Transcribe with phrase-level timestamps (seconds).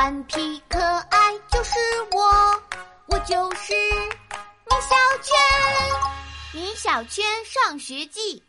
[0.00, 1.18] 顽皮可爱
[1.52, 1.78] 就是
[2.12, 2.22] 我，
[3.08, 3.74] 我就是
[4.64, 5.34] 米小圈。
[6.54, 8.42] 米小圈上学记，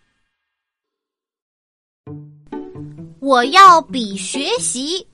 [3.20, 5.06] 我要比学习。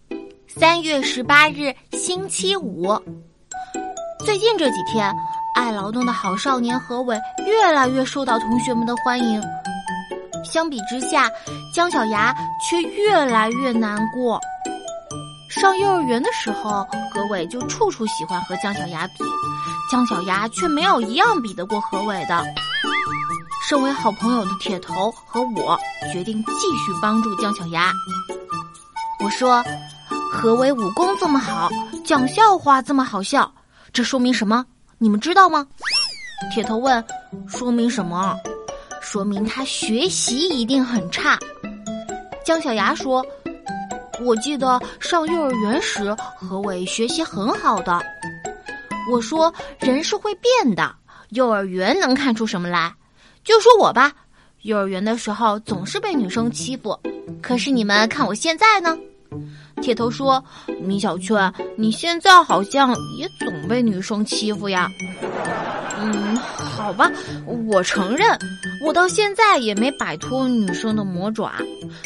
[0.48, 2.86] 三月十八日，星期五。
[4.24, 5.12] 最近这几天，
[5.56, 9.42] 爱劳动的好少年何伟越来越受到同学们的欢迎。
[10.46, 11.32] 相比之下，
[11.74, 12.32] 姜小牙
[12.62, 14.40] 却越来越难过。
[15.60, 19.24] 上幼儿园的时候，何伟就处处喜欢和姜小牙比，
[19.90, 22.44] 姜小牙却没有一样比得过何伟的。
[23.68, 25.78] 身为好朋友的铁头和我
[26.14, 27.92] 决定继续帮助姜小牙。
[29.24, 29.64] 我说
[30.32, 31.70] ：“何伟武功这么好，
[32.06, 33.52] 讲笑话这么好笑，
[33.92, 34.66] 这说明什么？
[35.00, 35.66] 你们知道吗？”
[36.54, 37.04] 铁头问
[37.50, 38.38] ：“说明什么？”
[39.02, 41.38] 说明他学习一定很差。
[42.46, 43.26] 姜小牙说
[44.22, 48.02] ：“我记得上幼儿园时，何伟学习很好的。”
[49.12, 50.94] 我说：“人是会变的，
[51.30, 52.94] 幼儿园能看出什么来？
[53.44, 54.12] 就说我吧，
[54.64, 57.00] 幼儿园的时候总是被女生欺负，
[57.42, 58.98] 可是你们看我现在呢？”
[59.82, 60.44] 铁头说
[60.82, 64.90] ：“米小圈，你现在好像也总被女生欺负呀。”
[66.00, 67.12] 嗯，好吧，
[67.68, 68.28] 我承认，
[68.84, 71.54] 我到现在也没摆脱女生的魔爪。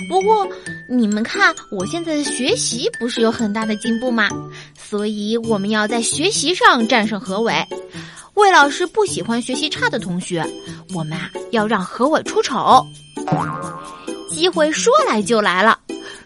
[0.09, 0.48] 不过，
[0.89, 4.30] 你们看，我现在的学习不是有很大的进步吗？
[4.78, 7.53] 所以，我们要在学习上战胜何伟。
[8.36, 10.45] 魏老师不喜欢学习差的同学，
[10.95, 12.86] 我们啊要让何伟出丑。
[14.30, 15.78] 机会说来就来了。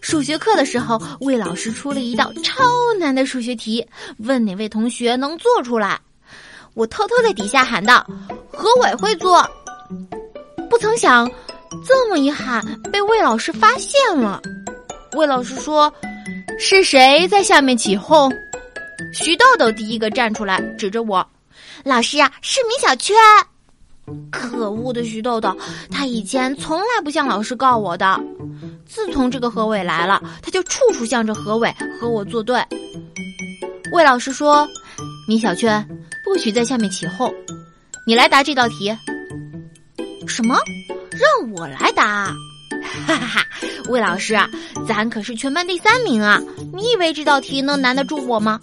[0.01, 2.63] 数学课的时候，魏老师出了一道超
[2.99, 3.85] 难的数学题，
[4.19, 5.99] 问哪位同学能做出来。
[6.75, 8.05] 我偷偷在底下喊道
[8.51, 9.43] ：“何伟会做。”
[10.69, 11.29] 不曾想，
[11.87, 14.41] 这么一喊被魏老师发现了。
[15.15, 15.91] 魏老师说
[16.59, 18.31] ：“是谁在下面起哄？”
[19.13, 21.25] 徐豆豆第一个站出来，指着我
[21.85, 23.15] ：“老师呀，是米小圈。”
[24.29, 25.55] 可恶的徐豆豆，
[25.89, 28.21] 他以前从来不向老师告我的。
[28.85, 32.61] 自从这个何伟来了，他就处处向着何伟和我作对。
[33.93, 34.67] 魏老师说
[35.27, 35.83] ：“米小圈。”
[36.25, 37.33] 不许在下面起哄！
[38.05, 38.93] 你来答这道题。
[40.27, 40.57] 什么？
[41.11, 42.35] 让我来答？
[43.07, 43.45] 哈哈哈！
[43.87, 44.49] 魏老师啊，
[44.87, 46.41] 咱可是全班第三名啊！
[46.73, 48.59] 你以为这道题能难得住我吗？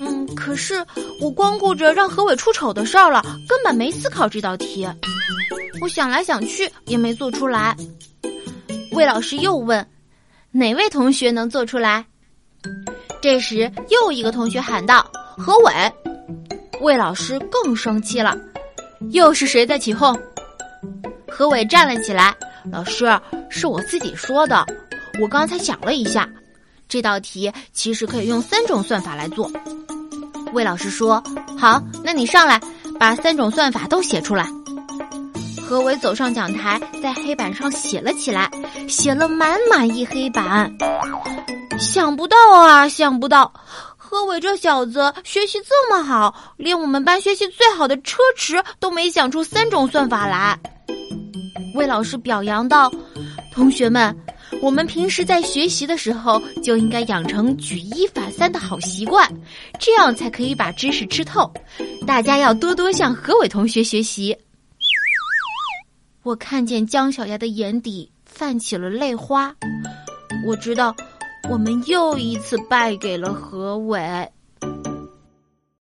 [0.00, 0.84] 嗯，可是
[1.20, 4.88] 我光顾着让何伟出丑的事儿了，根本没思考这道题。
[5.80, 7.76] 我想来想去也没做出来。
[8.92, 9.86] 魏老师又问
[10.50, 12.04] ：“哪位同学能做出来？”
[13.22, 15.72] 这时，又一个同学喊道：“何伟。”
[16.82, 18.36] 魏老师更生气了，
[19.12, 20.18] 又是谁在起哄？
[21.28, 22.34] 何伟站了起来，
[22.72, 23.08] 老师
[23.48, 24.66] 是我自己说的。
[25.20, 26.28] 我刚才想了一下，
[26.88, 29.48] 这道题其实可以用三种算法来做。
[30.52, 31.22] 魏老师说
[31.56, 32.60] ：“好，那你上来，
[32.98, 34.44] 把三种算法都写出来。”
[35.64, 38.50] 何伟走上讲台，在黑板上写了起来，
[38.88, 40.68] 写了满满一黑板。
[41.78, 43.52] 想不到啊，想不到。
[44.12, 50.60] 何伟这小子学习这么好，连我们班学习最好的车迟都没想出三种算法来。
[51.74, 52.92] 魏老师表扬道
[53.54, 54.14] ：“同学们，
[54.60, 59.26] 我们平时在学习的时候就应该养成举一反三的好习惯，
[59.80, 61.50] 这样才可以把知识吃透。
[62.06, 64.36] 大家要多多向何伟同学学习。”
[66.22, 69.56] 我看见姜小牙的眼底泛起了泪花，
[70.46, 70.94] 我知道。
[71.48, 74.30] 我们又一次败给了何伟。